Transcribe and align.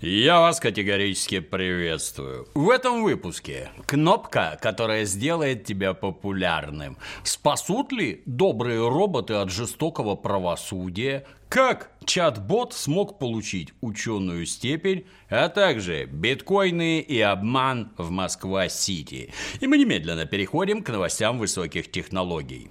Я 0.00 0.38
вас 0.38 0.60
категорически 0.60 1.40
приветствую. 1.40 2.46
В 2.54 2.70
этом 2.70 3.02
выпуске 3.02 3.70
кнопка, 3.84 4.56
которая 4.62 5.04
сделает 5.04 5.64
тебя 5.64 5.92
популярным. 5.92 6.96
Спасут 7.24 7.90
ли 7.90 8.22
добрые 8.24 8.88
роботы 8.88 9.34
от 9.34 9.50
жестокого 9.50 10.14
правосудия? 10.14 11.26
Как 11.48 11.90
чат-бот 12.04 12.74
смог 12.74 13.18
получить 13.18 13.74
ученую 13.80 14.46
степень, 14.46 15.04
а 15.30 15.48
также 15.48 16.04
биткоины 16.04 17.00
и 17.00 17.20
обман 17.20 17.90
в 17.98 18.10
Москва-Сити. 18.10 19.32
И 19.58 19.66
мы 19.66 19.78
немедленно 19.78 20.26
переходим 20.26 20.84
к 20.84 20.90
новостям 20.90 21.40
высоких 21.40 21.90
технологий. 21.90 22.70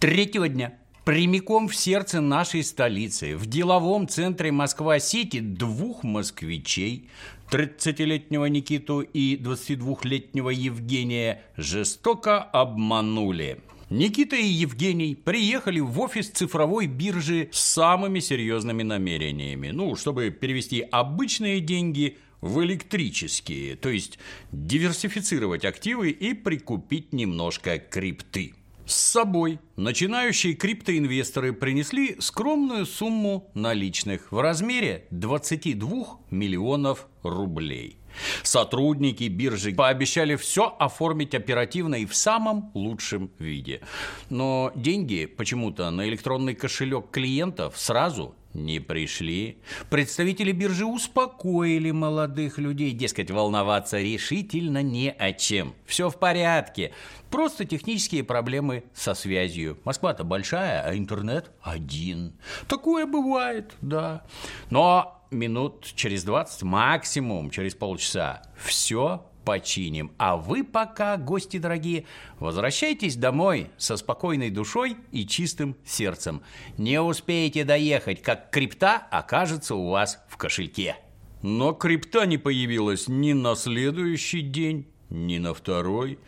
Третьего 0.00 0.50
дня 0.50 0.74
прямиком 1.08 1.68
в 1.68 1.74
сердце 1.74 2.20
нашей 2.20 2.62
столицы, 2.62 3.34
в 3.34 3.46
деловом 3.46 4.08
центре 4.08 4.52
Москва-Сити, 4.52 5.40
двух 5.40 6.04
москвичей, 6.04 7.08
30-летнего 7.50 8.44
Никиту 8.44 9.00
и 9.00 9.36
22-летнего 9.36 10.50
Евгения, 10.50 11.40
жестоко 11.56 12.42
обманули. 12.42 13.62
Никита 13.88 14.36
и 14.36 14.44
Евгений 14.44 15.14
приехали 15.14 15.80
в 15.80 15.98
офис 15.98 16.28
цифровой 16.28 16.86
биржи 16.86 17.48
с 17.52 17.58
самыми 17.58 18.20
серьезными 18.20 18.82
намерениями. 18.82 19.70
Ну, 19.70 19.96
чтобы 19.96 20.28
перевести 20.28 20.82
обычные 20.82 21.60
деньги 21.60 22.18
в 22.42 22.62
электрические, 22.62 23.76
то 23.76 23.88
есть 23.88 24.18
диверсифицировать 24.52 25.64
активы 25.64 26.10
и 26.10 26.34
прикупить 26.34 27.14
немножко 27.14 27.78
крипты. 27.78 28.52
С 28.88 28.94
собой 28.94 29.58
начинающие 29.76 30.54
криптоинвесторы 30.54 31.52
принесли 31.52 32.16
скромную 32.20 32.86
сумму 32.86 33.50
наличных 33.52 34.32
в 34.32 34.40
размере 34.40 35.04
22 35.10 36.20
миллионов 36.30 37.06
рублей. 37.22 37.98
Сотрудники 38.42 39.24
биржи 39.24 39.74
пообещали 39.74 40.36
все 40.36 40.74
оформить 40.78 41.34
оперативно 41.34 41.96
и 41.96 42.06
в 42.06 42.16
самом 42.16 42.70
лучшем 42.72 43.30
виде. 43.38 43.82
Но 44.30 44.72
деньги 44.74 45.26
почему-то 45.26 45.90
на 45.90 46.08
электронный 46.08 46.54
кошелек 46.54 47.10
клиентов 47.10 47.78
сразу 47.78 48.34
не 48.64 48.80
пришли. 48.80 49.58
Представители 49.90 50.52
биржи 50.52 50.84
успокоили 50.84 51.90
молодых 51.90 52.58
людей, 52.58 52.92
дескать, 52.92 53.30
волноваться 53.30 54.00
решительно 54.00 54.82
не 54.82 55.10
о 55.10 55.32
чем. 55.32 55.74
Все 55.86 56.10
в 56.10 56.18
порядке. 56.18 56.92
Просто 57.30 57.64
технические 57.64 58.24
проблемы 58.24 58.84
со 58.94 59.14
связью. 59.14 59.78
Москва-то 59.84 60.24
большая, 60.24 60.82
а 60.82 60.96
интернет 60.96 61.50
один. 61.62 62.34
Такое 62.68 63.06
бывает, 63.06 63.74
да. 63.80 64.24
Но 64.70 65.24
минут 65.30 65.86
через 65.94 66.24
20, 66.24 66.62
максимум 66.62 67.50
через 67.50 67.74
полчаса, 67.74 68.42
все 68.56 69.26
починим. 69.48 70.12
А 70.18 70.36
вы 70.36 70.62
пока, 70.62 71.16
гости 71.16 71.56
дорогие, 71.56 72.04
возвращайтесь 72.38 73.16
домой 73.16 73.70
со 73.78 73.96
спокойной 73.96 74.50
душой 74.50 74.98
и 75.10 75.26
чистым 75.26 75.74
сердцем. 75.86 76.42
Не 76.76 77.00
успеете 77.00 77.64
доехать, 77.64 78.20
как 78.20 78.50
крипта 78.50 78.96
окажется 79.10 79.74
у 79.74 79.88
вас 79.88 80.22
в 80.28 80.36
кошельке. 80.36 80.96
Но 81.40 81.72
крипта 81.72 82.26
не 82.26 82.36
появилась 82.36 83.08
ни 83.08 83.32
на 83.32 83.54
следующий 83.54 84.42
день, 84.42 84.86
ни 85.08 85.38
на 85.38 85.54
второй. 85.54 86.18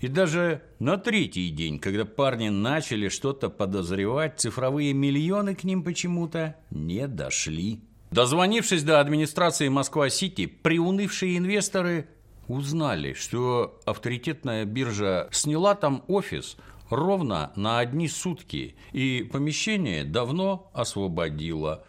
И 0.00 0.08
даже 0.08 0.62
на 0.78 0.96
третий 0.96 1.50
день, 1.50 1.78
когда 1.78 2.06
парни 2.06 2.48
начали 2.48 3.10
что-то 3.10 3.50
подозревать, 3.50 4.40
цифровые 4.40 4.94
миллионы 4.94 5.54
к 5.54 5.64
ним 5.64 5.82
почему-то 5.82 6.56
не 6.70 7.06
дошли. 7.06 7.82
Дозвонившись 8.10 8.84
до 8.84 9.00
администрации 9.00 9.68
Москва-Сити, 9.68 10.46
приунывшие 10.46 11.36
инвесторы 11.36 12.08
узнали, 12.52 13.12
что 13.12 13.80
авторитетная 13.84 14.64
биржа 14.64 15.28
сняла 15.32 15.74
там 15.74 16.04
офис 16.08 16.56
ровно 16.90 17.52
на 17.56 17.78
одни 17.78 18.08
сутки 18.08 18.74
и 18.92 19.28
помещение 19.30 20.04
давно 20.04 20.70
освободила, 20.74 21.84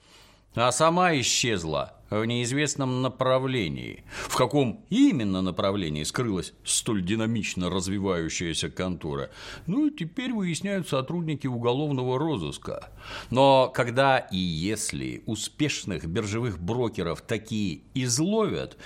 а 0.56 0.72
сама 0.72 1.16
исчезла 1.20 1.94
в 2.10 2.26
неизвестном 2.26 3.02
направлении. 3.02 4.04
В 4.28 4.36
каком 4.36 4.84
именно 4.90 5.42
направлении 5.42 6.04
скрылась 6.04 6.54
столь 6.66 7.04
динамично 7.04 7.70
развивающаяся 7.70 8.70
контора? 8.70 9.32
Ну, 9.66 9.90
теперь 9.90 10.34
выясняют 10.34 10.90
сотрудники 10.90 11.48
уголовного 11.48 12.20
розыска. 12.20 12.90
Но 13.30 13.72
когда 13.74 14.18
и 14.18 14.38
если 14.38 15.24
успешных 15.26 16.06
биржевых 16.06 16.60
брокеров 16.60 17.22
такие 17.22 17.84
изловят, 17.94 18.78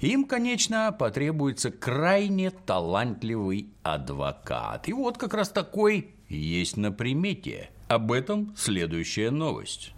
им, 0.00 0.26
конечно, 0.26 0.92
потребуется 0.92 1.70
крайне 1.70 2.50
талантливый 2.50 3.70
адвокат. 3.82 4.88
И 4.88 4.92
вот 4.92 5.16
как 5.16 5.32
раз 5.32 5.48
такой 5.48 6.10
есть 6.28 6.76
на 6.76 6.92
примете. 6.92 7.70
Об 7.88 8.12
этом 8.12 8.54
следующая 8.56 9.30
новость. 9.30 9.94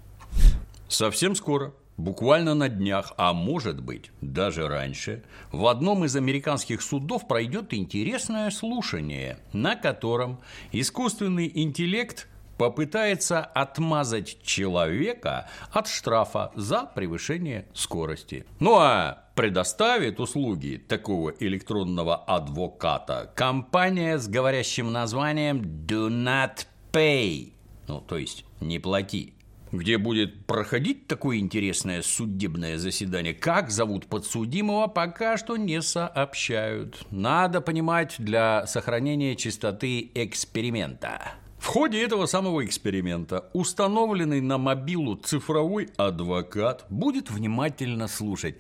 Совсем 0.89 1.35
скоро 1.35 1.73
Буквально 1.97 2.55
на 2.55 2.69
днях, 2.69 3.15
а 3.17 3.33
может 3.33 3.81
быть 3.81 4.11
даже 4.21 4.69
раньше, 4.69 5.23
в 5.51 5.67
одном 5.67 6.05
из 6.05 6.15
американских 6.15 6.83
судов 6.83 7.27
пройдет 7.27 7.73
интересное 7.73 8.51
слушание, 8.51 9.39
на 9.55 9.77
котором 9.77 10.39
искусственный 10.73 11.51
интеллект 11.55 12.29
попытается 12.59 13.41
отмазать 13.43 14.43
человека 14.43 15.49
от 15.73 15.89
штрафа 15.89 16.53
за 16.55 16.83
превышение 16.83 17.67
скорости. 17.73 18.45
Ну 18.61 18.77
а 18.77 19.25
предоставит 19.35 20.21
услуги 20.21 20.83
такого 20.87 21.31
электронного 21.41 22.17
адвоката 22.17 23.33
компания 23.35 24.19
с 24.19 24.29
говорящим 24.29 24.93
названием 24.93 25.63
«Do 25.63 26.09
not 26.09 26.67
pay», 26.93 27.53
ну 27.89 28.03
то 28.03 28.19
есть 28.19 28.45
«не 28.61 28.79
плати» 28.79 29.36
где 29.73 29.99
будет 29.99 30.47
проходить 30.47 31.07
такое 31.07 31.39
интересное 31.39 32.03
судебное 32.03 32.79
заседание. 32.79 33.35
Как 33.35 33.71
зовут 33.71 34.07
подсудимого, 34.07 34.87
пока 34.87 35.37
что 35.37 35.57
не 35.57 35.83
сообщают. 35.83 37.07
Надо 37.11 37.61
понимать 37.61 38.17
для 38.19 38.67
сохранения 38.67 39.37
чистоты 39.37 40.11
эксперимента. 40.15 41.33
В 41.67 41.69
ходе 41.69 42.01
этого 42.01 42.27
самого 42.27 42.65
эксперимента 42.65 43.51
установленный 43.53 44.41
на 44.41 44.57
мобилу 44.57 45.17
цифровой 45.17 45.89
адвокат 45.97 46.87
будет 46.91 47.29
внимательно 47.29 48.07
слушать 48.07 48.55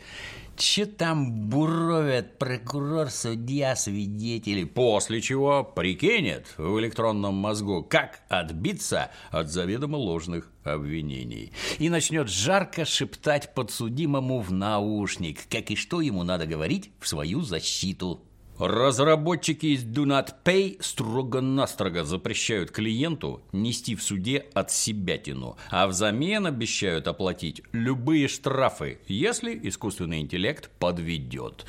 Че 0.56 0.86
там 0.86 1.48
буровят 1.48 2.36
прокурор, 2.36 3.10
судья, 3.10 3.76
свидетели? 3.76 4.64
После 4.64 5.20
чего 5.20 5.62
прикинет 5.62 6.46
в 6.56 6.80
электронном 6.80 7.34
мозгу, 7.34 7.86
как 7.88 8.22
отбиться 8.28 9.12
от 9.30 9.52
заведомо 9.52 9.96
ложных 9.96 10.50
обвинений. 10.64 11.52
И 11.78 11.88
начнет 11.88 12.28
жарко 12.28 12.84
шептать 12.84 13.54
подсудимому 13.54 14.40
в 14.40 14.50
наушник, 14.50 15.46
как 15.48 15.70
и 15.70 15.76
что 15.76 16.00
ему 16.00 16.24
надо 16.24 16.46
говорить 16.46 16.90
в 16.98 17.06
свою 17.06 17.42
защиту. 17.42 18.25
Разработчики 18.58 19.66
из 19.66 19.84
Do 19.84 20.06
Not 20.06 20.32
Pay 20.42 20.78
строго-настрого 20.80 22.04
запрещают 22.04 22.70
клиенту 22.70 23.42
нести 23.52 23.94
в 23.94 24.02
суде 24.02 24.46
от 24.54 24.70
себятину, 24.70 25.58
а 25.70 25.86
взамен 25.86 26.46
обещают 26.46 27.06
оплатить 27.06 27.62
любые 27.72 28.28
штрафы, 28.28 28.98
если 29.08 29.60
искусственный 29.68 30.20
интеллект 30.20 30.70
подведет. 30.78 31.66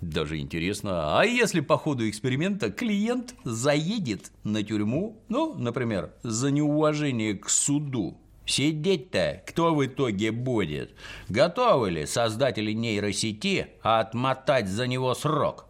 Даже 0.00 0.38
интересно, 0.38 1.18
а 1.18 1.24
если 1.26 1.60
по 1.60 1.76
ходу 1.76 2.08
эксперимента 2.08 2.70
клиент 2.70 3.34
заедет 3.44 4.30
на 4.44 4.62
тюрьму, 4.62 5.20
ну, 5.28 5.54
например, 5.54 6.12
за 6.22 6.50
неуважение 6.50 7.34
к 7.34 7.50
суду, 7.50 8.18
Сидеть-то 8.46 9.42
кто 9.46 9.74
в 9.74 9.84
итоге 9.84 10.32
будет? 10.32 10.94
Готовы 11.28 11.90
ли 11.90 12.06
создатели 12.06 12.72
нейросети 12.72 13.66
отмотать 13.82 14.68
за 14.68 14.86
него 14.86 15.12
срок? 15.12 15.67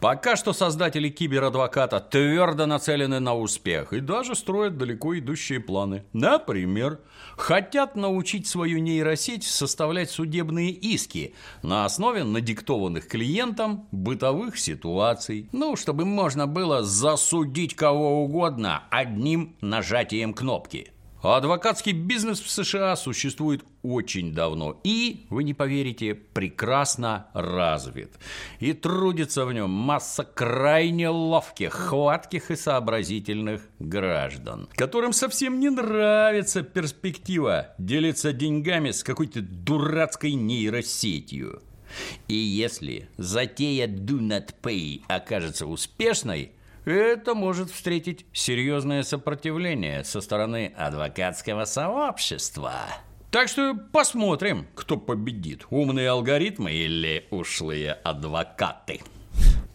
Пока 0.00 0.34
что 0.34 0.54
создатели 0.54 1.10
киберадвоката 1.10 2.00
твердо 2.00 2.64
нацелены 2.64 3.20
на 3.20 3.34
успех 3.34 3.92
и 3.92 4.00
даже 4.00 4.34
строят 4.34 4.78
далеко 4.78 5.18
идущие 5.18 5.60
планы. 5.60 6.04
Например, 6.14 7.00
хотят 7.36 7.96
научить 7.96 8.46
свою 8.46 8.78
нейросеть 8.78 9.44
составлять 9.44 10.10
судебные 10.10 10.70
иски 10.70 11.34
на 11.62 11.84
основе 11.84 12.24
надиктованных 12.24 13.08
клиентам 13.08 13.88
бытовых 13.92 14.58
ситуаций. 14.58 15.50
Ну, 15.52 15.76
чтобы 15.76 16.06
можно 16.06 16.46
было 16.46 16.82
засудить 16.82 17.76
кого 17.76 18.24
угодно 18.24 18.84
одним 18.90 19.54
нажатием 19.60 20.32
кнопки. 20.32 20.92
Адвокатский 21.22 21.92
бизнес 21.92 22.40
в 22.40 22.50
США 22.50 22.96
существует 22.96 23.62
очень 23.82 24.32
давно 24.32 24.80
и, 24.84 25.26
вы 25.28 25.44
не 25.44 25.52
поверите, 25.52 26.14
прекрасно 26.14 27.26
развит. 27.34 28.12
И 28.58 28.72
трудится 28.72 29.44
в 29.44 29.52
нем 29.52 29.70
масса 29.70 30.24
крайне 30.24 31.10
ловких, 31.10 31.72
хватких 31.74 32.50
и 32.50 32.56
сообразительных 32.56 33.68
граждан, 33.78 34.68
которым 34.74 35.12
совсем 35.12 35.60
не 35.60 35.68
нравится 35.68 36.62
перспектива 36.62 37.74
делиться 37.76 38.32
деньгами 38.32 38.90
с 38.90 39.04
какой-то 39.04 39.42
дурацкой 39.42 40.32
нейросетью. 40.32 41.62
И 42.28 42.34
если 42.34 43.08
затея 43.18 43.88
Do 43.88 44.20
Not 44.20 44.54
Pay 44.62 45.02
окажется 45.08 45.66
успешной– 45.66 46.52
это 46.84 47.34
может 47.34 47.70
встретить 47.70 48.26
серьезное 48.32 49.02
сопротивление 49.02 50.04
со 50.04 50.20
стороны 50.20 50.72
адвокатского 50.76 51.64
сообщества. 51.64 52.74
Так 53.30 53.48
что 53.48 53.74
посмотрим, 53.92 54.66
кто 54.74 54.96
победит, 54.96 55.66
умные 55.70 56.10
алгоритмы 56.10 56.72
или 56.72 57.26
ушлые 57.30 57.92
адвокаты. 57.92 59.00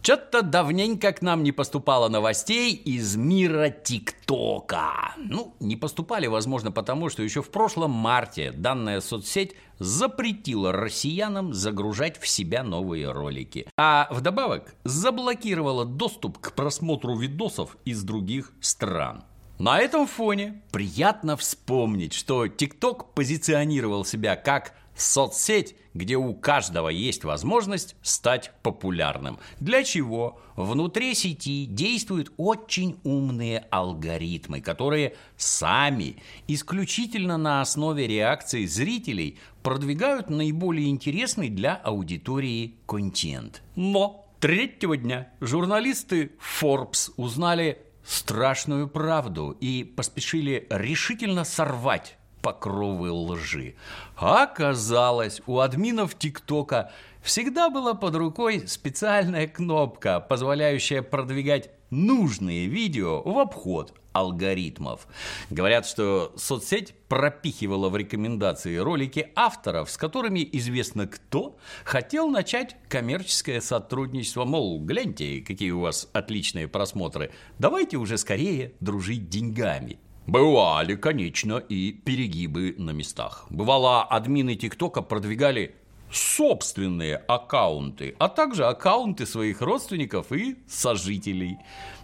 Что-то 0.06 0.42
давненько 0.42 1.12
к 1.12 1.20
нам 1.20 1.42
не 1.42 1.50
поступало 1.50 2.08
новостей 2.08 2.74
из 2.74 3.16
мира 3.16 3.70
ТикТока. 3.70 5.14
Ну, 5.16 5.56
не 5.58 5.74
поступали, 5.74 6.28
возможно, 6.28 6.70
потому 6.70 7.08
что 7.08 7.24
еще 7.24 7.42
в 7.42 7.50
прошлом 7.50 7.90
марте 7.90 8.52
данная 8.52 9.00
соцсеть 9.00 9.56
запретила 9.80 10.70
россиянам 10.70 11.52
загружать 11.52 12.20
в 12.20 12.28
себя 12.28 12.62
новые 12.62 13.10
ролики. 13.10 13.66
А 13.76 14.06
вдобавок 14.12 14.76
заблокировала 14.84 15.84
доступ 15.84 16.38
к 16.38 16.52
просмотру 16.52 17.16
видосов 17.16 17.76
из 17.84 18.04
других 18.04 18.52
стран. 18.60 19.24
На 19.58 19.80
этом 19.80 20.06
фоне 20.06 20.62
приятно 20.70 21.36
вспомнить, 21.36 22.12
что 22.12 22.46
ТикТок 22.46 23.12
позиционировал 23.14 24.04
себя 24.04 24.36
как 24.36 24.74
соцсеть, 24.96 25.76
где 25.94 26.16
у 26.16 26.34
каждого 26.34 26.88
есть 26.88 27.24
возможность 27.24 27.96
стать 28.02 28.52
популярным. 28.62 29.38
Для 29.60 29.84
чего 29.84 30.40
внутри 30.56 31.14
сети 31.14 31.66
действуют 31.66 32.32
очень 32.36 32.98
умные 33.04 33.66
алгоритмы, 33.70 34.60
которые 34.60 35.14
сами 35.36 36.16
исключительно 36.48 37.36
на 37.36 37.60
основе 37.60 38.06
реакции 38.06 38.66
зрителей 38.66 39.38
продвигают 39.62 40.30
наиболее 40.30 40.88
интересный 40.88 41.48
для 41.48 41.74
аудитории 41.74 42.76
контент. 42.86 43.62
Но 43.74 44.26
третьего 44.40 44.96
дня 44.96 45.28
журналисты 45.40 46.32
Forbes 46.60 47.12
узнали 47.16 47.78
страшную 48.06 48.88
правду 48.88 49.56
и 49.60 49.82
поспешили 49.82 50.66
решительно 50.70 51.44
сорвать 51.44 52.15
покровы 52.46 53.10
лжи. 53.10 53.74
А 54.16 54.44
оказалось, 54.44 55.42
у 55.48 55.58
админов 55.58 56.16
ТикТока 56.16 56.92
всегда 57.20 57.70
была 57.70 57.94
под 57.94 58.14
рукой 58.14 58.68
специальная 58.68 59.48
кнопка, 59.48 60.20
позволяющая 60.20 61.02
продвигать 61.02 61.70
нужные 61.90 62.68
видео 62.68 63.20
в 63.22 63.36
обход 63.40 63.94
алгоритмов. 64.12 65.08
Говорят, 65.50 65.86
что 65.86 66.32
соцсеть 66.36 66.94
пропихивала 67.08 67.88
в 67.88 67.96
рекомендации 67.96 68.76
ролики 68.76 69.32
авторов, 69.34 69.90
с 69.90 69.96
которыми 69.96 70.48
известно 70.52 71.08
кто 71.08 71.58
хотел 71.84 72.30
начать 72.30 72.76
коммерческое 72.88 73.60
сотрудничество. 73.60 74.44
Мол, 74.44 74.78
гляньте, 74.78 75.40
какие 75.40 75.72
у 75.72 75.80
вас 75.80 76.08
отличные 76.12 76.68
просмотры, 76.68 77.32
давайте 77.58 77.96
уже 77.96 78.18
скорее 78.18 78.72
дружить 78.78 79.28
деньгами. 79.28 79.98
Бывали, 80.26 80.96
конечно, 80.96 81.58
и 81.58 81.92
перегибы 81.92 82.74
на 82.78 82.90
местах. 82.90 83.46
Бывало, 83.48 84.02
админы 84.02 84.56
ТикТока 84.56 85.00
продвигали 85.02 85.76
собственные 86.10 87.16
аккаунты, 87.16 88.16
а 88.18 88.28
также 88.28 88.66
аккаунты 88.66 89.26
своих 89.26 89.60
родственников 89.60 90.32
и 90.32 90.56
сожителей. 90.68 91.58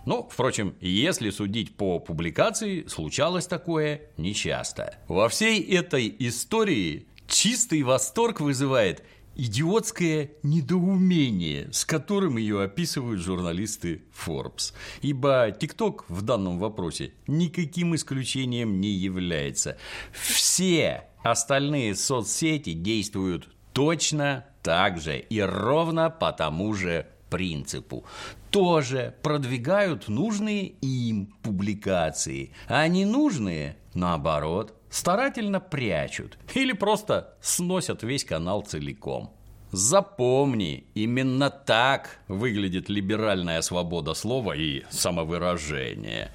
Ну, 0.07 0.29
впрочем, 0.31 0.75
если 0.81 1.31
судить 1.31 1.77
по 1.77 1.99
публикации, 1.99 2.87
случалось 2.87 3.47
такое 3.47 4.03
нечасто. 4.17 4.97
Во 5.09 5.29
всей 5.29 5.61
этой 5.75 6.15
истории 6.19 7.07
чистый 7.27 7.83
восторг 7.83 8.41
вызывает 8.41 9.05
идиотское 9.35 10.31
недоумение, 10.43 11.69
с 11.73 11.85
которым 11.85 12.37
ее 12.37 12.63
описывают 12.63 13.21
журналисты 13.21 14.03
Forbes. 14.13 14.73
Ибо 15.01 15.51
TikTok 15.51 16.05
в 16.09 16.23
данном 16.23 16.59
вопросе 16.59 17.13
никаким 17.27 17.95
исключением 17.95 18.81
не 18.81 18.91
является. 18.91 19.77
Все 20.13 21.05
остальные 21.23 21.95
соцсети 21.95 22.73
действуют 22.73 23.49
точно 23.73 24.45
так 24.63 25.01
же 25.01 25.19
и 25.19 25.41
ровно 25.41 26.11
по 26.11 26.33
тому 26.33 26.75
же 26.75 27.07
принципу. 27.31 28.05
Тоже 28.51 29.15
продвигают 29.23 30.09
нужные 30.09 30.67
им 30.83 31.35
публикации, 31.43 32.53
а 32.69 32.87
ненужные, 32.87 33.77
наоборот, 33.95 34.75
старательно 34.93 35.59
прячут 35.59 36.39
или 36.55 36.73
просто 36.73 37.35
сносят 37.41 38.03
весь 38.03 38.25
канал 38.25 38.61
целиком. 38.63 39.35
Запомни, 39.73 40.85
именно 40.93 41.49
так 41.49 42.21
выглядит 42.29 42.91
либеральная 42.91 43.63
свобода 43.63 44.13
слова 44.13 44.55
и 44.55 44.83
самовыражения. 44.91 46.31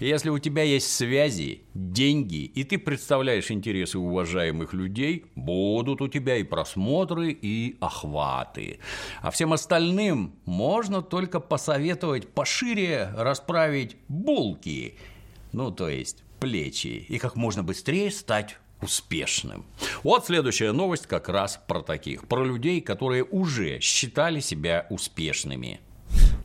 Если 0.00 0.28
у 0.28 0.40
тебя 0.40 0.64
есть 0.64 0.90
связи, 0.90 1.62
деньги, 1.72 2.46
и 2.46 2.64
ты 2.64 2.78
представляешь 2.78 3.52
интересы 3.52 4.00
уважаемых 4.00 4.72
людей, 4.72 5.26
будут 5.36 6.00
у 6.00 6.08
тебя 6.08 6.36
и 6.38 6.42
просмотры, 6.42 7.30
и 7.30 7.76
охваты. 7.78 8.80
А 9.22 9.30
всем 9.30 9.52
остальным 9.52 10.34
можно 10.44 11.00
только 11.00 11.38
посоветовать 11.38 12.26
пошире 12.26 13.12
расправить 13.16 13.96
булки. 14.08 14.96
Ну, 15.52 15.70
то 15.70 15.88
есть 15.88 16.24
плечи 16.40 17.06
и 17.08 17.18
как 17.18 17.36
можно 17.36 17.62
быстрее 17.62 18.10
стать 18.10 18.56
успешным. 18.82 19.66
Вот 20.02 20.26
следующая 20.26 20.72
новость 20.72 21.06
как 21.06 21.28
раз 21.28 21.60
про 21.68 21.82
таких, 21.82 22.26
про 22.26 22.44
людей, 22.44 22.80
которые 22.80 23.24
уже 23.24 23.78
считали 23.80 24.40
себя 24.40 24.86
успешными. 24.90 25.80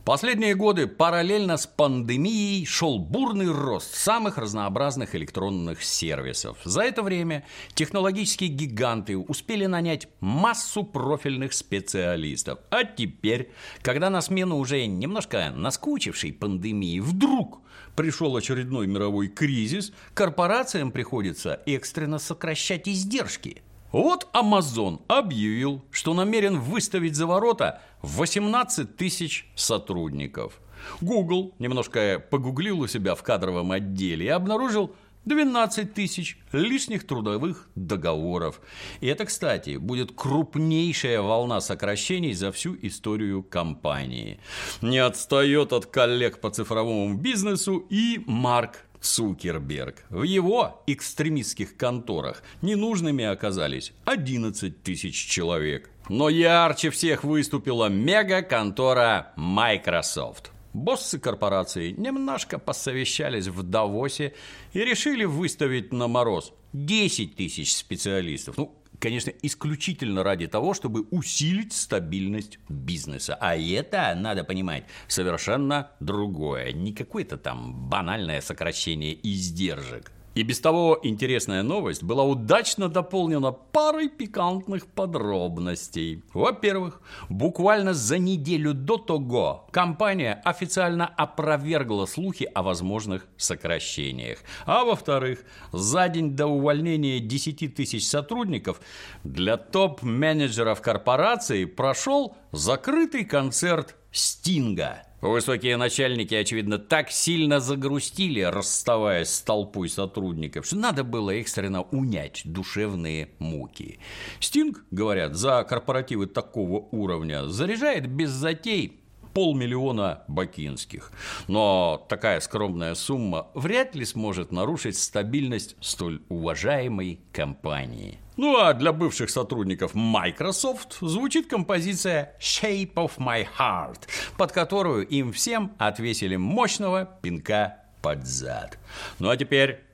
Последние 0.06 0.54
годы 0.54 0.86
параллельно 0.86 1.56
с 1.56 1.66
пандемией 1.66 2.64
шел 2.64 3.00
бурный 3.00 3.50
рост 3.50 3.92
самых 3.92 4.38
разнообразных 4.38 5.16
электронных 5.16 5.82
сервисов. 5.82 6.58
За 6.62 6.82
это 6.82 7.02
время 7.02 7.44
технологические 7.74 8.50
гиганты 8.50 9.18
успели 9.18 9.66
нанять 9.66 10.06
массу 10.20 10.84
профильных 10.84 11.54
специалистов. 11.54 12.60
А 12.70 12.84
теперь, 12.84 13.50
когда 13.82 14.08
на 14.08 14.20
смену 14.20 14.58
уже 14.58 14.86
немножко 14.86 15.50
наскучившей 15.50 16.32
пандемии 16.32 17.00
вдруг 17.00 17.62
пришел 17.96 18.36
очередной 18.36 18.86
мировой 18.86 19.26
кризис, 19.26 19.92
корпорациям 20.14 20.92
приходится 20.92 21.60
экстренно 21.66 22.20
сокращать 22.20 22.88
издержки. 22.88 23.64
Вот 23.92 24.28
Amazon 24.32 25.00
объявил, 25.08 25.84
что 25.90 26.14
намерен 26.14 26.58
выставить 26.58 27.16
за 27.16 27.26
ворота 27.26 27.80
18 28.02 28.96
тысяч 28.96 29.50
сотрудников. 29.54 30.60
Google 31.00 31.54
немножко 31.58 32.22
погуглил 32.30 32.80
у 32.80 32.86
себя 32.86 33.14
в 33.14 33.22
кадровом 33.22 33.72
отделе 33.72 34.26
и 34.26 34.30
обнаружил 34.30 34.94
12 35.26 35.92
тысяч 35.92 36.38
лишних 36.52 37.04
трудовых 37.04 37.68
договоров. 37.74 38.60
И 39.00 39.08
это, 39.08 39.24
кстати, 39.24 39.76
будет 39.76 40.12
крупнейшая 40.12 41.20
волна 41.20 41.60
сокращений 41.60 42.32
за 42.32 42.52
всю 42.52 42.76
историю 42.82 43.42
компании. 43.42 44.38
Не 44.82 44.98
отстает 44.98 45.72
от 45.72 45.86
коллег 45.86 46.40
по 46.40 46.50
цифровому 46.50 47.16
бизнесу 47.16 47.84
и 47.90 48.22
Марк 48.26 48.85
Цукерберг. 49.06 50.04
В 50.10 50.22
его 50.22 50.82
экстремистских 50.86 51.76
конторах 51.76 52.42
ненужными 52.62 53.24
оказались 53.24 53.92
11 54.04 54.82
тысяч 54.82 55.14
человек. 55.26 55.90
Но 56.08 56.28
ярче 56.28 56.90
всех 56.90 57.24
выступила 57.24 57.88
мега-контора 57.88 59.32
Microsoft. 59.36 60.52
Боссы 60.72 61.18
корпорации 61.18 61.92
немножко 61.92 62.58
посовещались 62.58 63.46
в 63.46 63.62
Давосе 63.62 64.34
и 64.74 64.80
решили 64.80 65.24
выставить 65.24 65.92
на 65.92 66.06
мороз 66.06 66.52
10 66.74 67.34
тысяч 67.34 67.74
специалистов. 67.74 68.58
Ну, 68.58 68.74
конечно, 69.00 69.32
исключительно 69.42 70.22
ради 70.22 70.46
того, 70.46 70.74
чтобы 70.74 71.02
усилить 71.10 71.72
стабильность 71.72 72.58
бизнеса. 72.68 73.36
А 73.40 73.56
это, 73.56 74.14
надо 74.16 74.44
понимать, 74.44 74.84
совершенно 75.08 75.90
другое. 76.00 76.72
Не 76.72 76.92
какое-то 76.92 77.36
там 77.36 77.88
банальное 77.88 78.40
сокращение 78.40 79.18
издержек. 79.22 80.12
И 80.36 80.42
без 80.42 80.60
того 80.60 81.00
интересная 81.02 81.62
новость 81.62 82.02
была 82.02 82.22
удачно 82.22 82.90
дополнена 82.90 83.52
парой 83.52 84.10
пикантных 84.10 84.86
подробностей. 84.86 86.24
Во-первых, 86.34 87.00
буквально 87.30 87.94
за 87.94 88.18
неделю 88.18 88.74
до 88.74 88.98
того 88.98 89.66
компания 89.70 90.34
официально 90.44 91.06
опровергла 91.06 92.04
слухи 92.04 92.46
о 92.54 92.62
возможных 92.62 93.26
сокращениях. 93.38 94.40
А 94.66 94.84
во-вторых, 94.84 95.42
за 95.72 96.06
день 96.10 96.36
до 96.36 96.48
увольнения 96.48 97.18
10 97.18 97.74
тысяч 97.74 98.06
сотрудников 98.06 98.82
для 99.24 99.56
топ-менеджеров 99.56 100.82
корпорации 100.82 101.64
прошел 101.64 102.36
закрытый 102.52 103.24
концерт 103.24 103.96
Стинга. 104.12 105.02
Высокие 105.26 105.76
начальники, 105.76 106.34
очевидно, 106.34 106.78
так 106.78 107.10
сильно 107.10 107.58
загрустили, 107.58 108.42
расставаясь 108.42 109.28
с 109.28 109.40
толпой 109.40 109.88
сотрудников, 109.88 110.66
что 110.66 110.76
надо 110.76 111.02
было 111.02 111.30
экстренно 111.32 111.82
унять 111.82 112.42
душевные 112.44 113.30
муки. 113.40 113.98
Стинг, 114.38 114.84
говорят, 114.92 115.34
за 115.34 115.64
корпоративы 115.64 116.26
такого 116.26 116.88
уровня 116.92 117.48
заряжает 117.48 118.06
без 118.08 118.30
затей 118.30 119.00
полмиллиона 119.36 120.22
бакинских. 120.28 121.12
Но 121.46 122.06
такая 122.08 122.40
скромная 122.40 122.94
сумма 122.94 123.48
вряд 123.52 123.94
ли 123.94 124.06
сможет 124.06 124.50
нарушить 124.50 124.96
стабильность 124.96 125.76
столь 125.82 126.22
уважаемой 126.30 127.20
компании. 127.34 128.18
Ну 128.38 128.56
а 128.56 128.72
для 128.72 128.92
бывших 128.92 129.28
сотрудников 129.28 129.94
Microsoft 129.94 130.96
звучит 131.02 131.48
композиция 131.48 132.34
Shape 132.40 132.94
of 132.94 133.18
My 133.18 133.46
Heart, 133.58 134.08
под 134.38 134.52
которую 134.52 135.06
им 135.06 135.34
всем 135.34 135.72
отвесили 135.76 136.36
мощного 136.36 137.04
пинка 137.20 137.84
под 138.00 138.26
зад. 138.26 138.78
Ну 139.18 139.28
а 139.28 139.36
теперь 139.36 139.85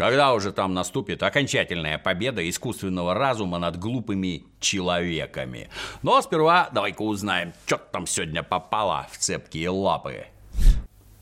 когда 0.00 0.32
уже 0.32 0.50
там 0.50 0.72
наступит 0.72 1.22
окончательная 1.22 1.98
победа 1.98 2.48
искусственного 2.48 3.12
разума 3.12 3.58
над 3.58 3.78
глупыми 3.78 4.44
человеками? 4.58 5.68
Но 6.00 6.22
сперва 6.22 6.70
давай-ка 6.72 7.02
узнаем, 7.02 7.52
что 7.66 7.76
там 7.76 8.06
сегодня 8.06 8.42
попало 8.42 9.06
в 9.12 9.18
цепкие 9.18 9.68
лапы. 9.68 10.24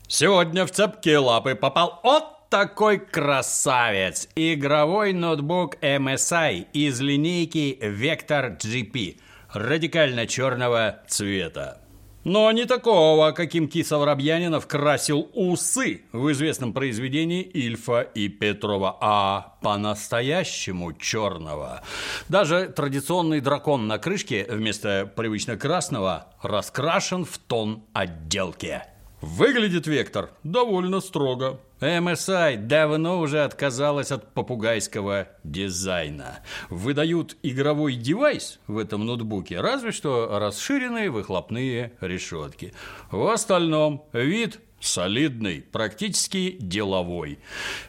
Сегодня 0.07 0.65
в 0.65 0.71
цепкие 0.71 1.17
лапы 1.17 1.55
попал 1.55 1.99
от 2.03 2.49
такой 2.49 2.99
красавец! 2.99 4.29
Игровой 4.35 5.11
ноутбук 5.11 5.75
MSI 5.81 6.67
из 6.71 7.01
линейки 7.01 7.77
Vector 7.81 8.57
GP 8.57 9.19
радикально 9.51 10.25
черного 10.25 10.99
цвета. 11.05 11.81
Но 12.23 12.51
не 12.51 12.65
такого, 12.65 13.31
каким 13.31 13.69
Кисов 13.69 14.03
Рабьянинов 14.03 14.67
красил 14.67 15.29
усы 15.33 16.01
в 16.11 16.31
известном 16.31 16.73
произведении 16.73 17.41
Ильфа 17.41 18.01
и 18.01 18.27
Петрова, 18.27 18.97
а 18.99 19.57
по-настоящему 19.61 20.93
черного. 20.93 21.81
Даже 22.27 22.67
традиционный 22.67 23.39
дракон 23.39 23.87
на 23.87 23.99
крышке 23.99 24.45
вместо 24.49 25.11
привычно 25.15 25.57
красного 25.57 26.33
раскрашен 26.41 27.23
в 27.23 27.37
тон 27.37 27.83
отделки. 27.93 28.81
Выглядит 29.21 29.85
Вектор 29.85 30.29
довольно 30.43 31.01
строго. 31.01 31.59
MSI 31.81 32.57
давно 32.57 33.19
уже 33.19 33.43
отказалась 33.43 34.11
от 34.11 34.33
попугайского 34.33 35.27
дизайна. 35.43 36.39
Выдают 36.69 37.35
игровой 37.43 37.95
девайс 37.95 38.59
в 38.67 38.77
этом 38.77 39.05
ноутбуке, 39.05 39.59
разве 39.59 39.91
что 39.91 40.39
расширенные 40.39 41.09
выхлопные 41.09 41.93
решетки. 42.01 42.73
В 43.11 43.27
остальном 43.27 44.05
вид 44.13 44.59
солидный, 44.79 45.61
практически 45.61 46.55
деловой. 46.59 47.39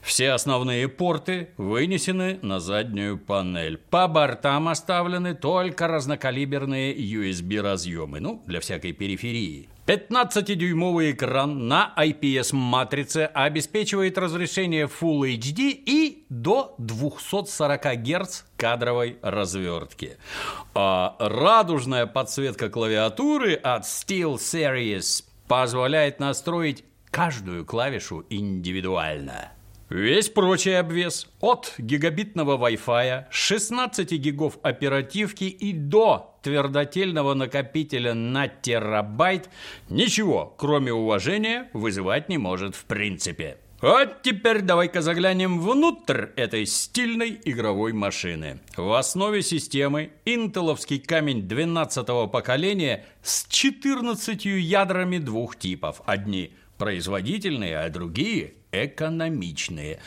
Все 0.03 0.33
основные 0.33 0.89
порты 0.89 1.51
вынесены 1.57 2.39
на 2.43 2.61
заднюю 2.61 3.19
панель. 3.19 3.79
По 3.79 4.09
бортам 4.09 4.69
оставлены 4.69 5.35
только 5.35 5.87
разнокалиберные 5.87 6.95
USB-разъемы, 6.95 8.21
ну, 8.21 8.43
для 8.47 8.61
всякой 8.61 8.93
периферии. 8.93 9.69
15-дюймовый 9.87 11.13
экран 11.13 11.67
на 11.67 11.93
IPS-матрице 11.97 13.31
обеспечивает 13.33 14.19
разрешение 14.19 14.87
Full 14.87 15.37
HD 15.37 15.71
и 15.71 16.25
до 16.29 16.75
240 16.79 18.03
Гц 18.03 18.43
кадровой 18.57 19.19
развертки. 19.23 20.19
А 20.75 21.17
радужная 21.19 22.07
подсветка 22.07 22.69
клавиатуры 22.69 23.55
от 23.55 23.83
Steel 23.83 24.35
Series 24.37 25.25
позволяет 25.49 26.21
настроить 26.21 26.85
каждую 27.11 27.65
клавишу 27.65 28.25
индивидуально. 28.31 29.53
Весь 29.91 30.29
прочий 30.29 30.79
обвес 30.79 31.27
от 31.41 31.75
гигабитного 31.77 32.57
Wi-Fi, 32.57 33.25
16 33.29 34.13
гигов 34.13 34.57
оперативки 34.63 35.45
и 35.45 35.73
до 35.73 36.37
твердотельного 36.45 37.35
накопителя 37.35 38.15
на 38.15 38.47
терабайт 38.47 39.51
ничего, 39.89 40.55
кроме 40.57 40.93
уважения, 40.93 41.71
вызывать 41.73 42.29
не 42.29 42.39
может 42.39 42.77
в 42.77 42.85
принципе. 42.85 43.57
А 43.83 44.07
теперь 44.07 44.61
давай-ка 44.61 45.01
заглянем 45.01 45.59
внутрь 45.59 46.27
этой 46.37 46.67
стильной 46.67 47.41
игровой 47.45 47.93
машины. 47.93 48.61
В 48.77 48.93
основе 48.93 49.43
системы 49.43 50.13
интеловский 50.25 51.01
камень 51.01 51.49
12-го 51.49 52.29
поколения 52.29 53.07
с 53.23 53.45
14 53.49 54.45
ядрами 54.45 55.19
двух 55.19 55.57
типов. 55.57 56.03
Одни 56.05 56.53
производительные, 56.81 57.79
а 57.79 57.91
другие 57.91 58.55
экономичные, 58.73 60.01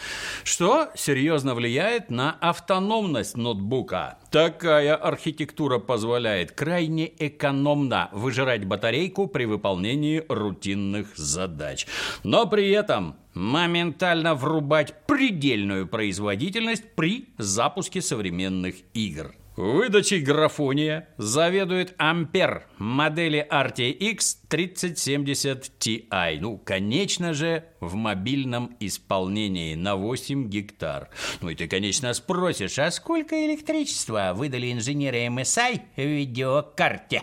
что 0.44 0.90
серьезно 0.96 1.54
влияет 1.54 2.10
на 2.10 2.32
автономность 2.32 3.38
ноутбука. 3.38 4.18
Такая 4.32 4.96
архитектура 4.96 5.78
позволяет 5.78 6.52
крайне 6.52 7.12
экономно 7.20 8.10
выжирать 8.12 8.66
батарейку 8.66 9.28
при 9.28 9.46
выполнении 9.46 10.24
рутинных 10.28 11.16
задач, 11.16 11.86
но 12.24 12.48
при 12.48 12.72
этом 12.72 13.18
моментально 13.36 14.34
врубать 14.34 14.96
предельную 15.06 15.88
производительность 15.88 16.96
при 16.96 17.30
запуске 17.38 18.02
современных 18.02 18.78
игр. 18.96 19.36
Выдачей 19.56 20.20
графония 20.20 21.10
заведует 21.18 21.94
Ампер 22.00 22.66
модели 22.80 23.48
RTX 23.52 24.38
3070 24.50 25.72
Ti. 25.80 26.38
Ну, 26.42 26.58
конечно 26.58 27.36
же, 27.36 27.64
в 27.80 27.94
мобильном 27.94 28.76
исполнении 28.80 29.76
на 29.76 29.96
8 29.96 30.50
гектар. 30.50 31.10
Ну 31.42 31.50
и 31.50 31.56
ты, 31.56 31.68
конечно, 31.68 32.12
спросишь, 32.16 32.80
а 32.80 32.90
сколько 32.90 33.46
электричества 33.46 34.34
выдали 34.36 34.72
инженеры 34.72 35.28
MSI 35.28 35.82
в 35.98 36.02
видеокарте? 36.02 37.22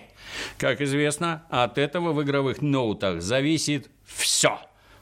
Как 0.57 0.81
известно, 0.81 1.43
от 1.51 1.79
этого 1.79 2.13
в 2.13 2.23
игровых 2.23 2.63
ноутах 2.63 3.23
зависит 3.23 3.91
все. 4.05 4.61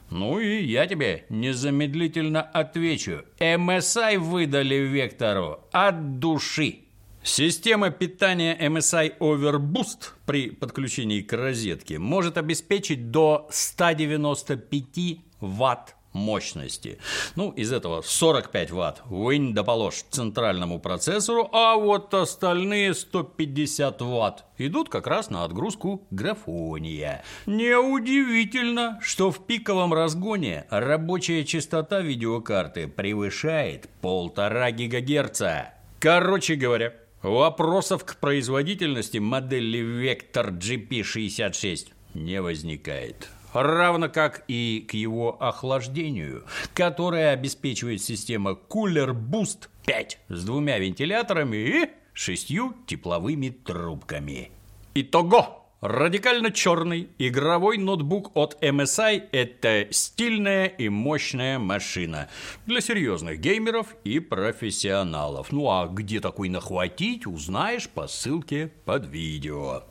Ну 0.09 0.39
и 0.39 0.63
я 0.63 0.87
тебе 0.87 1.25
незамедлительно 1.29 2.41
отвечу. 2.41 3.23
MSI 3.37 4.17
выдали 4.17 4.77
вектору 4.77 5.59
от 5.71 6.17
души. 6.17 6.85
Система 7.31 7.91
питания 7.91 8.57
MSI 8.57 9.19
Overboost 9.19 10.13
при 10.25 10.49
подключении 10.49 11.21
к 11.21 11.31
розетке 11.31 11.99
может 11.99 12.39
обеспечить 12.39 13.11
до 13.11 13.47
195 13.51 15.19
ватт 15.39 15.95
мощности. 16.11 16.97
Ну, 17.35 17.51
из 17.51 17.71
этого 17.71 18.01
45 18.01 18.71
ватт 18.71 19.03
вынь 19.05 19.53
да 19.53 19.63
положь 19.63 20.03
центральному 20.09 20.79
процессору, 20.79 21.47
а 21.53 21.75
вот 21.75 22.15
остальные 22.15 22.95
150 22.95 24.01
ватт 24.01 24.45
идут 24.57 24.89
как 24.89 25.05
раз 25.05 25.29
на 25.29 25.43
отгрузку 25.43 26.07
графония. 26.09 27.23
Неудивительно, 27.45 28.97
что 29.03 29.29
в 29.29 29.45
пиковом 29.45 29.93
разгоне 29.93 30.65
рабочая 30.71 31.45
частота 31.45 32.01
видеокарты 32.01 32.87
превышает 32.87 33.87
полтора 34.01 34.71
гигагерца. 34.71 35.75
Короче 35.99 36.55
говоря, 36.55 36.93
Вопросов 37.21 38.05
к 38.05 38.15
производительности 38.15 39.17
модели 39.17 39.81
Vector 39.81 40.57
GP66 40.57 41.87
не 42.13 42.41
возникает. 42.41 43.27
Равно 43.53 44.07
как 44.07 44.45
и 44.47 44.85
к 44.87 44.93
его 44.93 45.41
охлаждению, 45.41 46.45
которое 46.73 47.31
обеспечивает 47.31 48.01
система 48.01 48.51
Cooler 48.51 49.11
Boost 49.11 49.67
5 49.85 50.19
с 50.29 50.45
двумя 50.45 50.77
вентиляторами 50.79 51.57
и 51.57 51.89
шестью 52.13 52.73
тепловыми 52.87 53.49
трубками. 53.49 54.51
Итого! 54.93 55.58
Радикально 55.81 56.51
черный 56.51 57.07
игровой 57.19 57.77
ноутбук 57.77 58.35
от 58.35 58.61
MSI– 58.61 59.29
это 59.31 59.87
стильная 59.91 60.65
и 60.65 60.89
мощная 60.89 61.57
машина 61.57 62.27
для 62.65 62.81
серьезных 62.81 63.39
геймеров 63.39 63.95
и 64.03 64.19
профессионалов. 64.19 65.53
Ну 65.53 65.69
а 65.69 65.87
где 65.87 66.19
такой 66.19 66.49
нахватить, 66.49 67.25
узнаешь 67.25 67.87
по 67.87 68.07
ссылке 68.07 68.73
под 68.83 69.07
видео. 69.07 69.83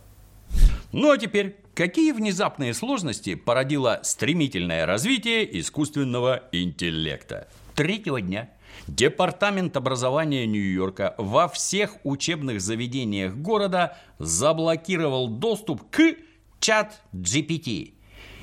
Ну 0.93 1.11
а 1.11 1.17
теперь, 1.17 1.57
какие 1.75 2.13
внезапные 2.13 2.75
сложности 2.75 3.35
породило 3.35 4.01
стремительное 4.03 4.85
развитие 4.85 5.59
искусственного 5.59 6.43
интеллекта? 6.53 7.49
Третьего 7.75 8.21
дня 8.21 8.51
Департамент 8.87 9.77
образования 9.77 10.47
Нью-Йорка 10.47 11.15
во 11.19 11.49
всех 11.49 11.97
учебных 12.05 12.61
заведениях 12.61 13.35
города 13.35 13.97
заблокировал 14.19 15.29
доступ 15.29 15.83
к 15.91 16.17
чат 16.61 17.01
GPT. 17.13 17.95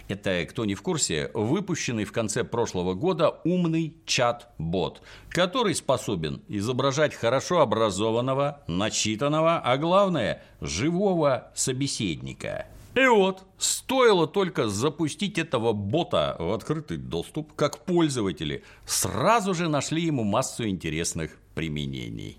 Это, 0.08 0.46
кто 0.46 0.65
не 0.65 0.75
в 0.75 0.84
курсе, 0.84 1.32
выпущенный 1.34 2.06
в 2.06 2.12
конце 2.12 2.44
прошлого 2.44 2.94
года 2.94 3.39
умный 3.44 3.96
чат-бот, 4.06 5.01
который 5.30 5.74
способен 5.74 6.44
изображать 6.48 7.15
хорошо 7.15 7.62
образованного, 7.62 8.62
начитанного, 8.68 9.58
а 9.58 9.77
главное, 9.77 10.44
живого 10.62 11.51
собеседника. 11.56 12.68
И 12.96 13.08
вот, 13.08 13.46
стоило 13.58 14.25
только 14.25 14.70
запустить 14.70 15.38
этого 15.38 15.74
бота 15.74 16.38
в 16.40 16.54
открытый 16.54 16.98
доступ, 16.98 17.54
как 17.54 17.84
пользователи 17.84 18.64
сразу 18.86 19.54
же 19.54 19.68
нашли 19.68 20.04
ему 20.04 20.24
массу 20.24 20.68
интересных 20.68 21.32
применений. 21.56 22.38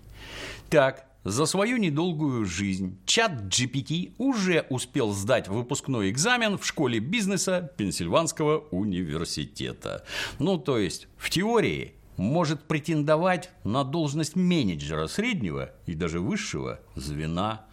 Так, 0.69 1.05
за 1.23 1.45
свою 1.45 1.77
недолгую 1.77 2.45
жизнь 2.45 2.97
чат 3.05 3.33
GPT 3.43 4.13
уже 4.17 4.65
успел 4.69 5.11
сдать 5.11 5.47
выпускной 5.47 6.09
экзамен 6.09 6.57
в 6.57 6.65
школе 6.65 6.99
бизнеса 6.99 7.71
Пенсильванского 7.77 8.65
университета. 8.71 10.05
Ну, 10.39 10.57
то 10.57 10.79
есть, 10.79 11.07
в 11.17 11.29
теории 11.29 11.93
может 12.17 12.63
претендовать 12.63 13.51
на 13.63 13.83
должность 13.83 14.35
менеджера 14.35 15.07
среднего 15.07 15.71
и 15.85 15.93
даже 15.93 16.19
высшего 16.19 16.79
звена. 16.95 17.65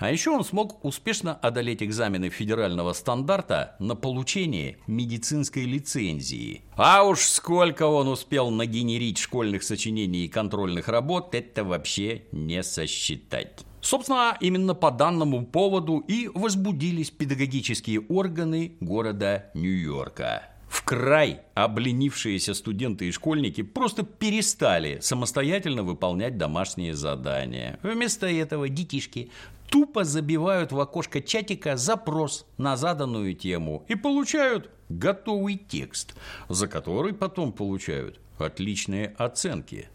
А 0.00 0.10
еще 0.10 0.30
он 0.30 0.44
смог 0.44 0.82
успешно 0.82 1.34
одолеть 1.34 1.82
экзамены 1.82 2.30
федерального 2.30 2.94
стандарта 2.94 3.76
на 3.78 3.94
получение 3.94 4.78
медицинской 4.86 5.64
лицензии. 5.64 6.62
А 6.74 7.04
уж 7.04 7.20
сколько 7.20 7.86
он 7.86 8.08
успел 8.08 8.50
нагенерить 8.50 9.18
школьных 9.18 9.62
сочинений 9.62 10.24
и 10.24 10.28
контрольных 10.28 10.88
работ, 10.88 11.34
это 11.34 11.64
вообще 11.64 12.22
не 12.32 12.62
сосчитать. 12.62 13.60
Собственно, 13.82 14.38
именно 14.40 14.74
по 14.74 14.90
данному 14.90 15.44
поводу 15.44 15.98
и 15.98 16.28
возбудились 16.34 17.10
педагогические 17.10 18.00
органы 18.00 18.76
города 18.80 19.50
Нью-Йорка. 19.52 20.44
В 20.70 20.84
край 20.84 21.40
обленившиеся 21.54 22.54
студенты 22.54 23.08
и 23.08 23.10
школьники 23.10 23.62
просто 23.62 24.04
перестали 24.04 25.00
самостоятельно 25.02 25.82
выполнять 25.82 26.38
домашние 26.38 26.94
задания. 26.94 27.80
Вместо 27.82 28.28
этого 28.28 28.68
детишки 28.68 29.32
тупо 29.70 30.04
забивают 30.04 30.72
в 30.72 30.80
окошко 30.80 31.22
чатика 31.22 31.76
запрос 31.76 32.46
на 32.58 32.76
заданную 32.76 33.34
тему 33.34 33.84
и 33.88 33.94
получают 33.94 34.70
готовый 34.88 35.56
текст, 35.56 36.14
за 36.48 36.68
который 36.68 37.14
потом 37.14 37.52
получают 37.52 38.20
отличные 38.38 39.14
оценки. 39.16 39.88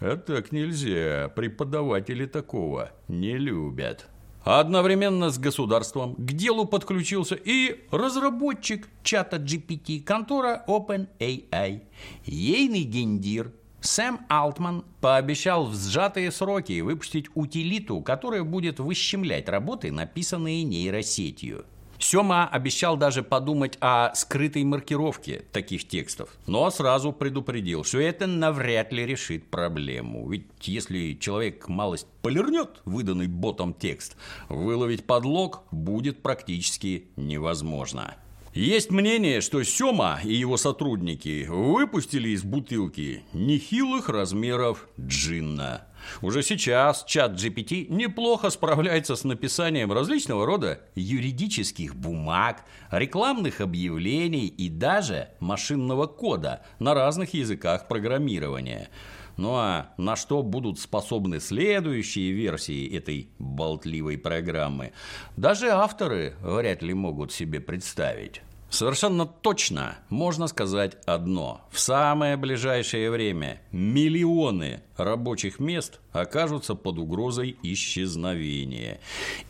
А 0.00 0.16
так 0.16 0.52
нельзя, 0.52 1.30
преподаватели 1.34 2.26
такого 2.26 2.90
не 3.08 3.38
любят. 3.38 4.06
Одновременно 4.42 5.30
с 5.30 5.38
государством 5.38 6.16
к 6.16 6.32
делу 6.32 6.66
подключился 6.66 7.34
и 7.34 7.86
разработчик 7.90 8.88
чата 9.02 9.38
GPT, 9.38 10.02
контора 10.02 10.64
OpenAI. 10.68 11.80
Ейный 12.26 12.82
гендир 12.82 13.52
Сэм 13.84 14.20
Алтман 14.30 14.82
пообещал 15.02 15.66
в 15.66 15.74
сжатые 15.74 16.32
сроки 16.32 16.80
выпустить 16.80 17.26
утилиту, 17.34 18.00
которая 18.00 18.42
будет 18.42 18.80
выщемлять 18.80 19.46
работы, 19.50 19.92
написанные 19.92 20.62
нейросетью. 20.62 21.66
Сёма 21.98 22.48
обещал 22.48 22.96
даже 22.96 23.22
подумать 23.22 23.76
о 23.80 24.14
скрытой 24.14 24.64
маркировке 24.64 25.44
таких 25.52 25.86
текстов, 25.86 26.30
но 26.46 26.70
сразу 26.70 27.12
предупредил, 27.12 27.84
что 27.84 28.00
это 28.00 28.26
навряд 28.26 28.90
ли 28.90 29.04
решит 29.04 29.50
проблему. 29.50 30.30
Ведь 30.30 30.46
если 30.62 31.12
человек 31.12 31.68
малость 31.68 32.06
полирнет 32.22 32.80
выданный 32.86 33.28
ботом 33.28 33.74
текст, 33.74 34.16
выловить 34.48 35.04
подлог 35.04 35.64
будет 35.70 36.22
практически 36.22 37.08
невозможно. 37.16 38.14
Есть 38.54 38.92
мнение, 38.92 39.40
что 39.40 39.64
Сёма 39.64 40.20
и 40.22 40.32
его 40.32 40.56
сотрудники 40.56 41.44
выпустили 41.48 42.28
из 42.28 42.44
бутылки 42.44 43.24
нехилых 43.32 44.08
размеров 44.08 44.86
джинна. 45.00 45.88
Уже 46.22 46.44
сейчас 46.44 47.02
чат 47.04 47.32
GPT 47.32 47.88
неплохо 47.88 48.50
справляется 48.50 49.16
с 49.16 49.24
написанием 49.24 49.92
различного 49.92 50.46
рода 50.46 50.80
юридических 50.94 51.96
бумаг, 51.96 52.62
рекламных 52.92 53.60
объявлений 53.60 54.46
и 54.46 54.68
даже 54.68 55.30
машинного 55.40 56.06
кода 56.06 56.64
на 56.78 56.94
разных 56.94 57.34
языках 57.34 57.88
программирования. 57.88 58.88
Ну 59.36 59.54
а 59.54 59.92
на 59.96 60.16
что 60.16 60.42
будут 60.42 60.78
способны 60.78 61.40
следующие 61.40 62.32
версии 62.32 62.96
этой 62.96 63.28
болтливой 63.38 64.18
программы, 64.18 64.92
даже 65.36 65.70
авторы 65.70 66.34
вряд 66.40 66.82
ли 66.82 66.94
могут 66.94 67.32
себе 67.32 67.60
представить. 67.60 68.42
Совершенно 68.74 69.24
точно 69.24 69.98
можно 70.08 70.48
сказать 70.48 70.96
одно. 71.06 71.60
В 71.70 71.78
самое 71.78 72.36
ближайшее 72.36 73.08
время 73.08 73.60
миллионы 73.70 74.82
рабочих 74.96 75.60
мест 75.60 76.00
окажутся 76.10 76.74
под 76.74 76.98
угрозой 76.98 77.56
исчезновения. 77.62 78.98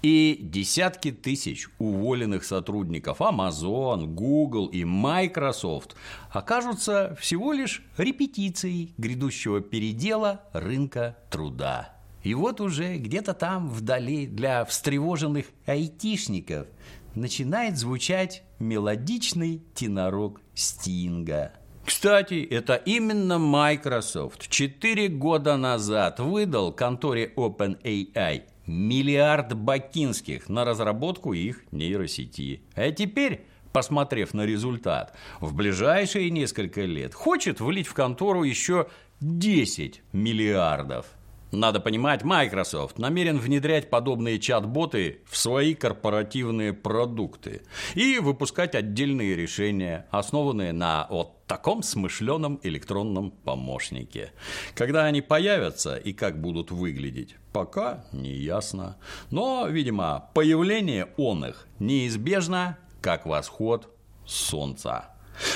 И 0.03 0.39
десятки 0.43 1.11
тысяч 1.11 1.69
уволенных 1.79 2.45
сотрудников 2.45 3.23
Amazon, 3.23 4.05
Google 4.09 4.67
и 4.67 4.85
Microsoft 4.85 5.97
окажутся 6.29 7.17
всего 7.19 7.55
лишь 7.55 7.83
репетицией 7.97 8.93
грядущего 8.99 9.63
передела 9.63 10.43
рынка 10.53 11.17
труда. 11.31 11.97
И 12.25 12.35
вот 12.35 12.61
уже 12.61 12.99
где-то 12.99 13.33
там 13.33 13.71
вдали 13.71 14.27
для 14.27 14.67
встревоженных 14.67 15.47
айтишников 15.65 16.67
начинает 17.15 17.79
звучать 17.79 18.43
мелодичный 18.59 19.63
тенорок 19.75 20.41
Стинга. 20.55 21.53
Кстати, 21.85 22.43
это 22.43 22.77
именно 22.77 23.39
Microsoft 23.39 24.49
4 24.49 25.09
года 25.09 25.57
назад 25.57 26.19
выдал 26.19 26.73
конторе 26.73 27.33
OpenAI 27.37 28.43
миллиард 28.67 29.55
бакинских 29.55 30.49
на 30.49 30.65
разработку 30.65 31.35
их 31.35 31.65
нейросети. 31.71 32.63
А 32.75 32.91
теперь 32.91 33.45
посмотрев 33.73 34.33
на 34.35 34.47
результат, 34.47 35.15
в 35.41 35.55
ближайшие 35.55 36.31
несколько 36.31 36.83
лет 36.83 37.13
хочет 37.13 37.61
влить 37.61 37.87
в 37.87 37.93
контору 37.95 38.45
еще 38.45 38.87
10 39.21 40.03
миллиардов. 40.13 41.07
Надо 41.55 41.79
понимать, 41.81 42.25
Microsoft 42.25 42.99
намерен 42.99 43.39
внедрять 43.39 43.89
подобные 43.89 44.39
чат-боты 44.41 45.21
в 45.29 45.37
свои 45.37 45.75
корпоративные 45.75 46.73
продукты 46.73 47.63
и 47.95 48.19
выпускать 48.19 48.75
отдельные 48.75 49.37
решения, 49.37 50.07
основанные 50.11 50.73
на 50.73 51.07
вот 51.11 51.47
таком 51.47 51.83
смышленом 51.83 52.59
электронном 52.63 53.31
помощнике. 53.31 54.33
Когда 54.75 55.05
они 55.05 55.21
появятся 55.21 55.97
и 55.97 56.13
как 56.13 56.41
будут 56.41 56.71
выглядеть, 56.71 57.37
пока 57.53 58.05
не 58.13 58.33
ясно. 58.33 58.97
Но, 59.31 59.69
видимо, 59.69 60.31
появление 60.35 61.09
он 61.17 61.45
их 61.45 61.69
неизбежно, 61.79 62.79
как 63.01 63.27
восход 63.27 63.95
солнца. 64.27 65.14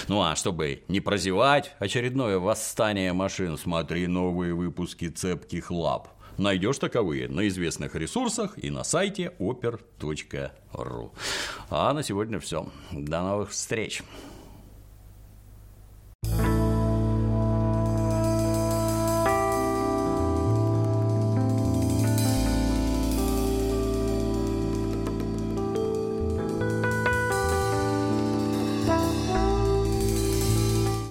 Ну 0.08 0.22
а 0.22 0.36
чтобы 0.36 0.82
не 0.88 1.00
прозевать 1.00 1.74
очередное 1.78 2.38
восстание 2.38 3.12
машин, 3.12 3.56
смотри 3.56 4.06
новые 4.06 4.54
выпуски 4.54 5.08
цепких 5.08 5.70
лап. 5.70 6.08
Найдешь 6.38 6.78
таковые 6.78 7.28
на 7.28 7.48
известных 7.48 7.96
ресурсах 7.96 8.56
и 8.56 8.70
на 8.70 8.84
сайте 8.84 9.32
oper.ru. 9.40 11.10
А 11.68 11.92
на 11.92 12.02
сегодня 12.04 12.38
все. 12.38 12.68
До 12.92 13.22
новых 13.22 13.50
встреч. 13.50 14.02